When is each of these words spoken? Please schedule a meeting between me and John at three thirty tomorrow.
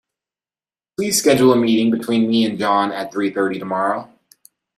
Please 0.97 1.19
schedule 1.19 1.53
a 1.53 1.55
meeting 1.55 1.91
between 1.91 2.27
me 2.27 2.43
and 2.43 2.57
John 2.57 2.91
at 2.91 3.13
three 3.13 3.29
thirty 3.31 3.59
tomorrow. 3.59 4.11